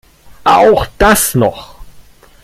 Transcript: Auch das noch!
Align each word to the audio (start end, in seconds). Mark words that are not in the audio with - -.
Auch 0.45 0.87
das 0.97 1.35
noch! 1.35 1.75